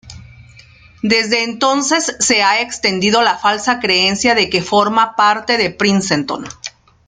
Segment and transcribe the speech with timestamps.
[1.03, 6.45] Desde entonces se ha extendido la falsa creencia de que forma parte de Princeton.